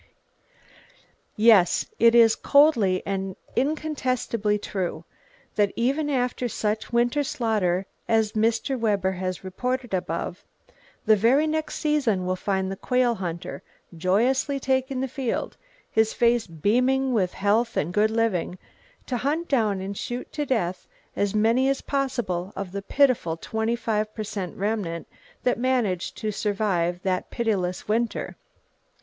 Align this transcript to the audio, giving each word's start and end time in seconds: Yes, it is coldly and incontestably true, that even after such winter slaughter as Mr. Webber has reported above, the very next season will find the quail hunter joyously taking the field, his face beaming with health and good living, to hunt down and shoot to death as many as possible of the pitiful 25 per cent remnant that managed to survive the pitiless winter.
Yes, 1.37 1.85
it 1.99 2.15
is 2.15 2.35
coldly 2.35 3.03
and 3.05 3.35
incontestably 3.55 4.57
true, 4.57 5.05
that 5.53 5.71
even 5.75 6.09
after 6.09 6.47
such 6.49 6.91
winter 6.91 7.21
slaughter 7.23 7.85
as 8.07 8.31
Mr. 8.31 8.79
Webber 8.79 9.11
has 9.11 9.43
reported 9.43 9.93
above, 9.93 10.43
the 11.05 11.15
very 11.15 11.45
next 11.45 11.75
season 11.75 12.25
will 12.25 12.35
find 12.35 12.71
the 12.71 12.75
quail 12.75 13.13
hunter 13.13 13.61
joyously 13.95 14.59
taking 14.59 15.01
the 15.01 15.07
field, 15.07 15.55
his 15.91 16.13
face 16.13 16.47
beaming 16.47 17.13
with 17.13 17.33
health 17.35 17.77
and 17.77 17.93
good 17.93 18.09
living, 18.09 18.57
to 19.05 19.17
hunt 19.17 19.47
down 19.47 19.81
and 19.81 19.95
shoot 19.95 20.33
to 20.33 20.47
death 20.47 20.87
as 21.15 21.35
many 21.35 21.69
as 21.69 21.81
possible 21.81 22.51
of 22.55 22.71
the 22.71 22.81
pitiful 22.81 23.37
25 23.37 24.15
per 24.15 24.23
cent 24.23 24.57
remnant 24.57 25.07
that 25.43 25.59
managed 25.59 26.17
to 26.17 26.31
survive 26.31 26.99
the 27.03 27.23
pitiless 27.29 27.87
winter. 27.87 28.35